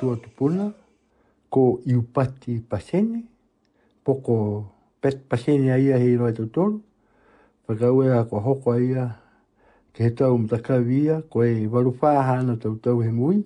[0.00, 0.72] tua tupuna
[1.52, 3.20] ko iupati pasene,
[4.04, 4.64] poko
[5.00, 6.80] pet pasene aia hei roa tautoro
[7.70, 9.14] whakau e a ko hoko ia
[9.94, 11.94] ke he tau mtakawia ko e waru
[12.58, 13.44] tau tau he mui.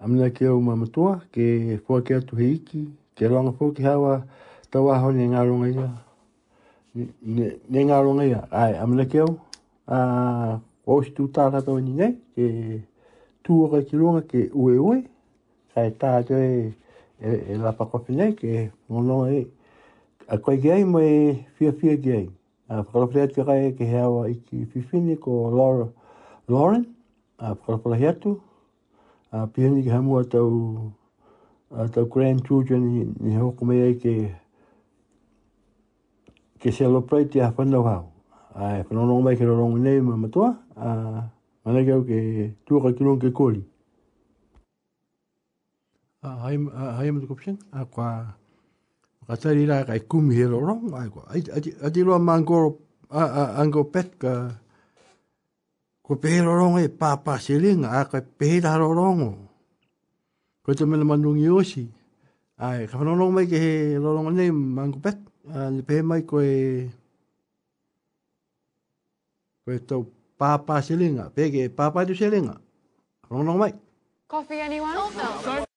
[0.00, 4.26] Amina ke au mamatua ke fua ke atu he iki ke roanga fua ke hawa
[4.70, 5.88] tau aho ne ngaronga ia.
[7.24, 8.44] Ne ne ngaronga ia.
[8.50, 9.40] Ai amina ke au
[9.88, 12.82] a o stu tāra tau ni nei ke
[13.42, 15.08] tuoka ki runga ke ue ue.
[15.72, 16.36] Kai tā te
[17.16, 19.46] e, e la pakopi nei ke ngono e
[20.28, 22.28] a koe ki ai mo e fia fia ki ai
[22.72, 25.88] a whakarapura atu kai ke heawa i ki whiwhine ko Laura
[26.48, 26.86] Lauren.
[27.38, 28.32] A whakarapura hi atu
[29.32, 30.92] a pihani ki hamua tau
[31.76, 34.14] a tau grandchildren ni, ni hoko mea i ke
[36.60, 38.04] ke celebrate a whanau hau.
[38.54, 40.56] Ai whanau mai ke rorongo nei ma matua.
[40.76, 41.28] A
[41.64, 42.18] Mana ke au ke
[42.66, 43.62] tua ka ke koli.
[46.22, 48.08] a hai a hai mo ko pien a kwa
[49.26, 52.58] ka tari ra kai kumi he rong ai ai ai ai lo mango
[53.10, 54.32] a a ango pet ka
[56.04, 59.22] ko pe rong e pa selinga a ka pe da rong
[60.62, 61.84] ko te mena manungi osi
[62.58, 65.18] ai ka no mai ke he rong nei mango pet
[65.74, 66.56] le pe mai ko e
[69.62, 70.02] ko e tau
[70.38, 72.56] pa pa selinga pe ke pa pa du selinga
[73.30, 73.74] rong mai
[74.32, 74.94] Coffee, anyone?
[74.94, 75.71] No.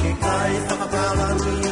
[0.00, 1.71] Quem cai, toma pra lá, minha.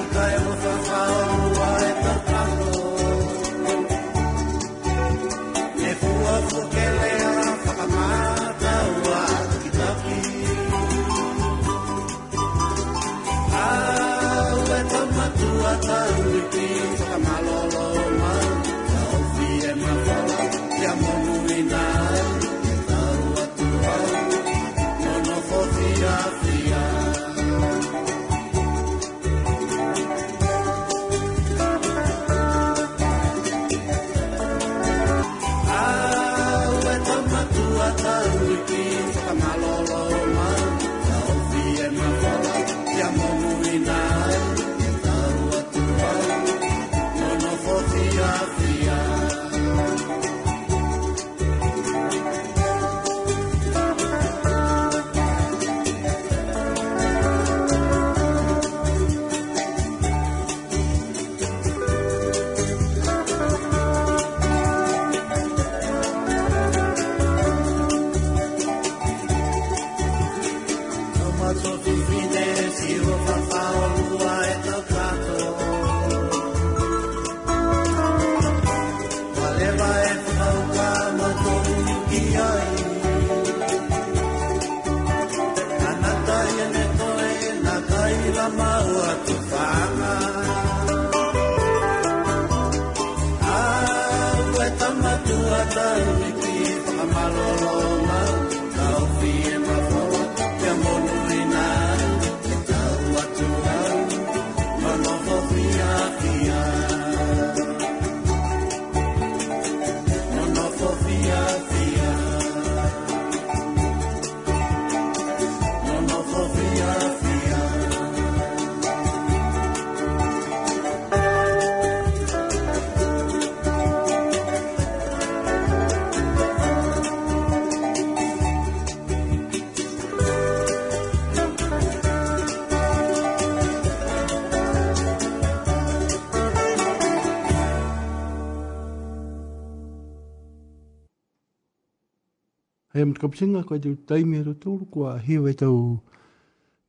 [143.00, 145.98] e mtu kapitinga koe tu taimi e rotoro kua hiwe tau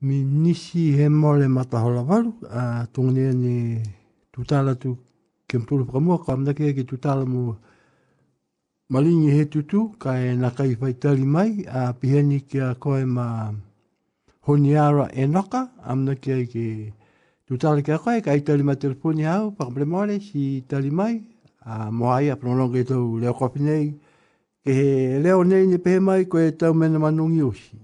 [0.06, 3.56] mi nisi he mole matahola waru a tungne ni
[4.32, 4.90] tutala tu
[5.48, 7.42] kempuru pramua kwa mdake ki tutala mu
[8.92, 11.64] malingi he tutu ka e nakai whaitali mai.
[11.68, 13.26] A piheni kia koe ma
[14.46, 16.92] honiara e noka a mdake ki
[17.46, 21.22] tutala kia koe ka i tali ma telefoni hau pakamble mole si tali mai.
[21.64, 23.94] A moaia i tau leo kopinei
[24.64, 27.81] ke he leo nei ni pēmai koe tau mena manungi uhi.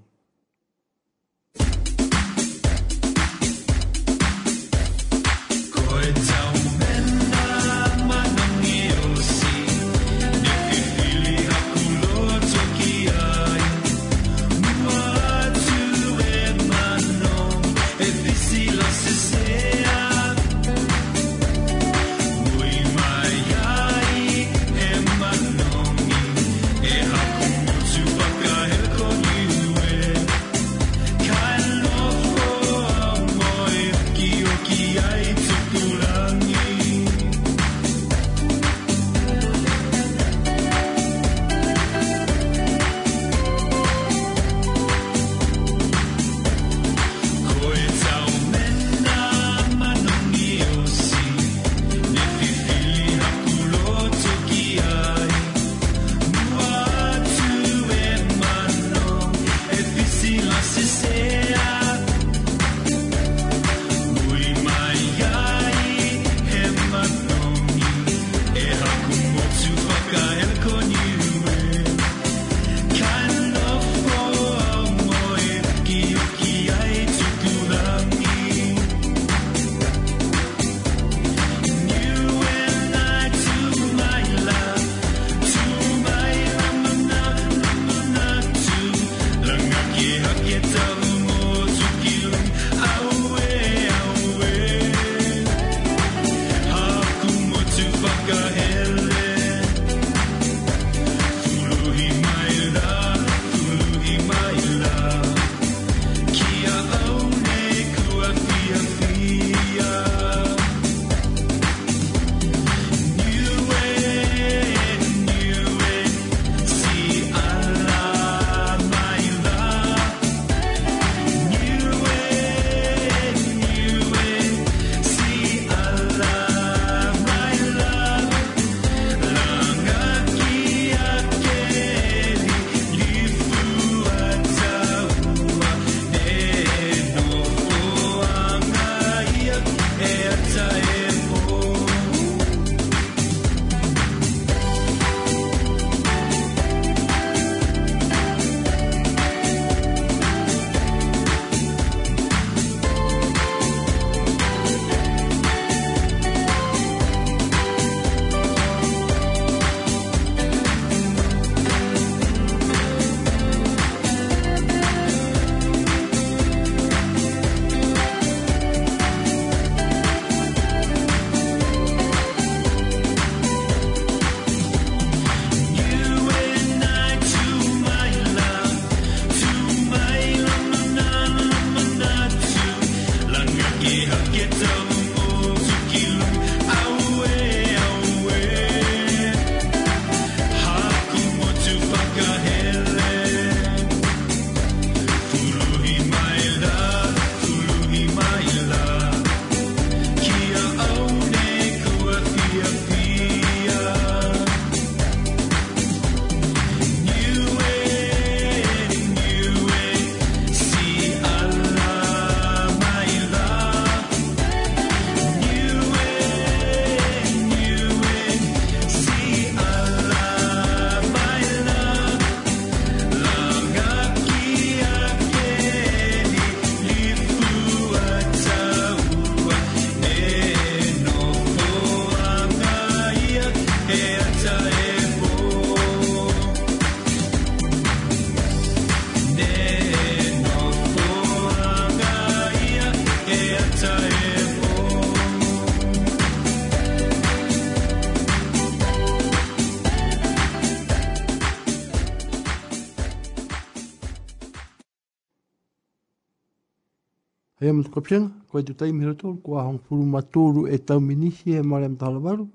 [257.69, 261.53] Hea mtu kopshenga, koe tu taimi hira tōru, kua hong puru matōru e tau minisi
[261.53, 262.49] e mare am talawaru.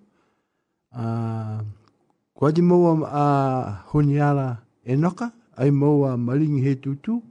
[0.89, 1.61] Uh,
[2.33, 3.25] kua di maua a
[3.93, 7.21] honi ara e noka, ai maua maringi he tūtū,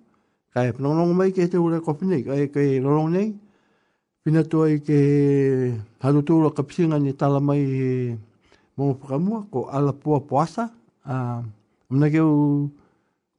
[0.54, 3.34] kai panongongo mai ke te ure kopi nei, kai kai rorong nei,
[4.22, 8.16] pina toa i ke haru tōru a kapisinga ni tala mai he
[8.78, 10.70] mongo pakamua, ko ala pua poasa,
[11.02, 11.42] uh,
[11.90, 12.70] mna keu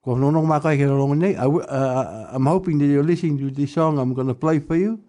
[0.04, 1.32] Ko no no ma kai ke rongo nei.
[1.40, 4.76] I, uh, I'm hoping that you're listening to this song I'm going to play for
[4.76, 5.00] you.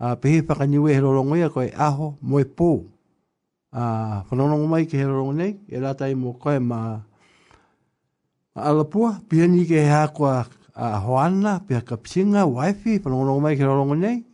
[0.00, 2.88] Uh, pe he whaka niwe he rongo ia koe aho moe pō.
[3.72, 5.58] Uh, whanonongo mai ke he rongo nei.
[5.68, 6.96] E rata i mo koe ma
[8.56, 9.20] ma alapua.
[9.28, 12.96] Pia ni ke he hakoa uh, hoana, pia ka pisinga, waifi.
[13.04, 14.24] Whanonongo mai ke he rongo nei.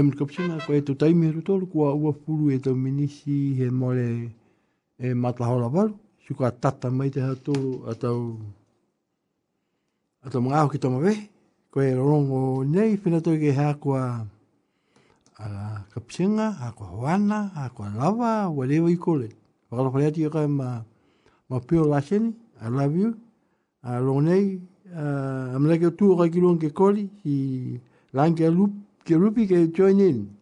[0.00, 3.54] e mtu kapitina ko e tu taimi heru tolu kua ua puru e tau minisi
[3.58, 4.32] he mole
[4.98, 5.94] e matahola waru.
[6.24, 8.40] Si kua tata mai te hatu a tau
[10.24, 11.28] a tau mga ki tama vehi
[11.70, 14.24] ko e rongo nei fina toi ke hea kua
[15.38, 15.46] a
[15.92, 19.36] kapitina a kua hoana a kua lava whatever you call it
[19.68, 20.80] wakala kore ati yoka ma
[21.48, 22.32] ma pio lasheni
[22.62, 23.16] I love you.
[23.82, 24.60] A rongo nei
[24.92, 27.80] a mleke tu o kai kiluang ke koli i
[28.12, 28.76] langi a lupu
[29.10, 30.39] Jerubik joined in.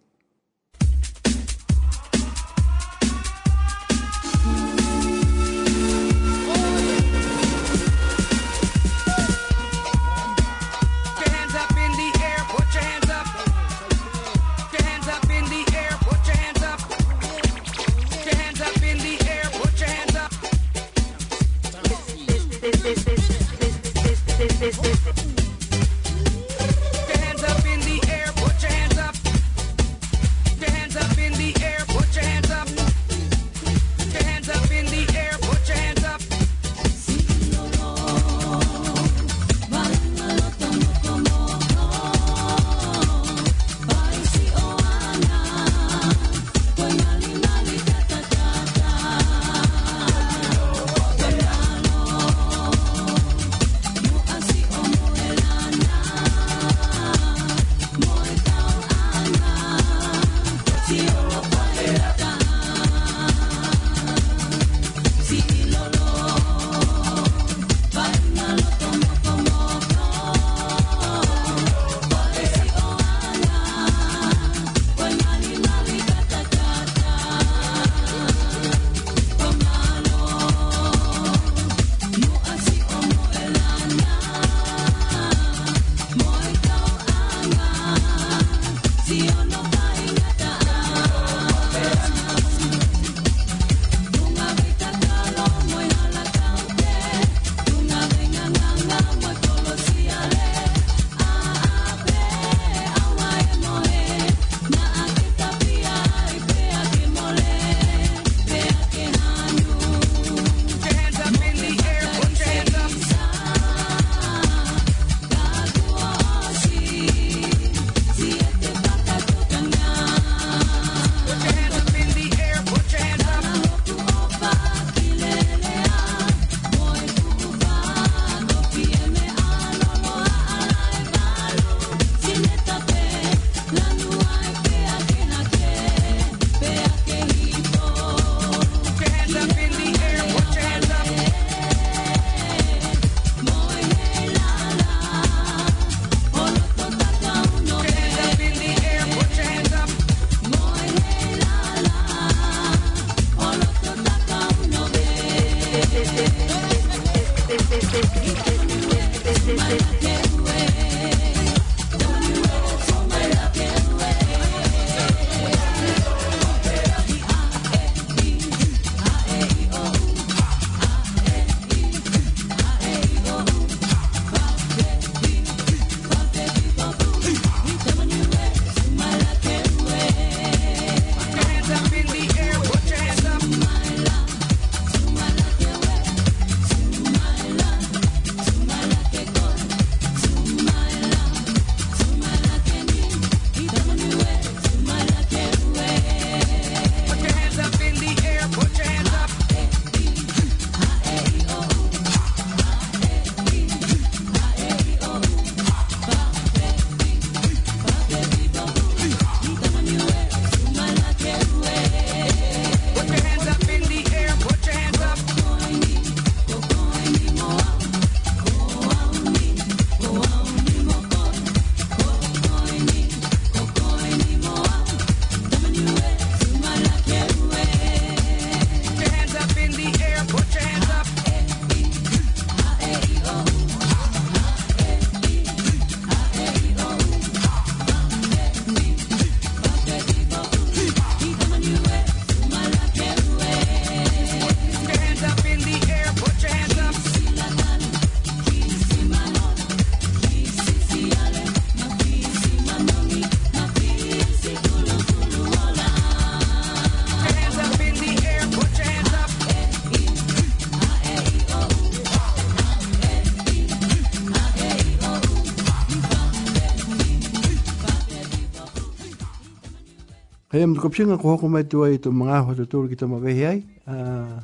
[270.59, 272.97] Hei am tuka pinga ko hoko mai tua i to mga ho to tōru ki
[272.99, 273.59] to mawehi ai.
[273.87, 274.41] Uh,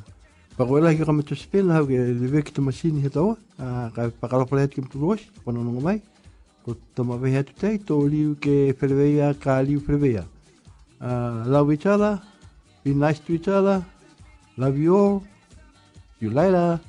[0.55, 3.35] Pakoela ki kama to spin hau ke lewe ki to masini he taua.
[3.59, 5.99] Uh, ka pakalopa lehet ki mtu roshi, kona nonga mai.
[6.63, 10.23] Ko to mawehi atu tei, tō liu ke whereweia ka liu whereweia.
[11.01, 12.21] Uh, love each other,
[12.85, 13.83] be nice to each other,
[14.55, 16.79] love you all, see you later.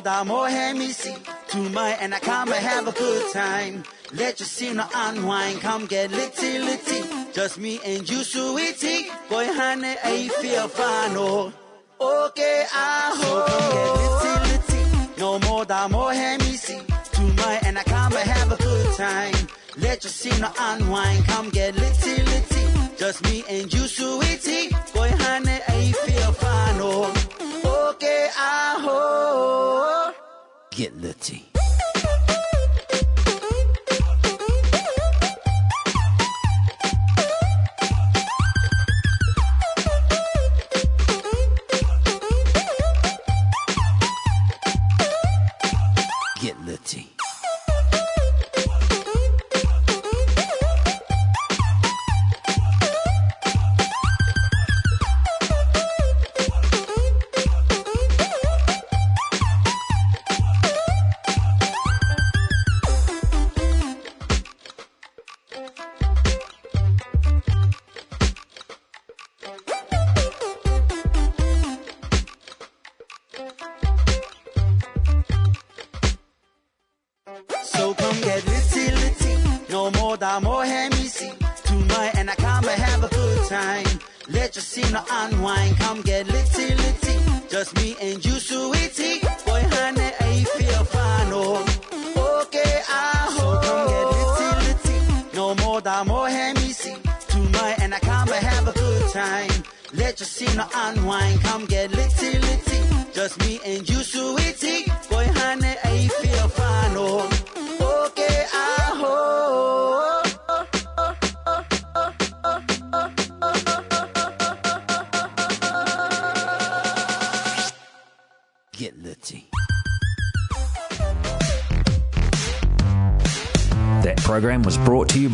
[0.00, 1.14] More da more hand me see
[1.48, 3.84] to my and I come and have a good time.
[4.14, 7.02] Let your sinner unwind, come get litty litty.
[7.34, 9.10] Just me and you, sweetie.
[9.28, 11.16] Boy, honey, I feel fine.
[11.16, 11.52] Oh,
[12.00, 13.46] okay, ah, I hope.
[13.46, 15.20] Come get litty litty.
[15.20, 16.80] No more da more hand me see
[17.12, 19.34] to my and I come and have a good time.
[19.76, 22.96] Let your sinner unwind, come get litty litty.
[22.96, 24.70] Just me and you, sweetie.
[24.94, 26.80] Boy, honey, I feel fine.
[26.80, 27.39] Oh,
[27.90, 30.14] okay, I hope.
[30.70, 31.59] Get litty.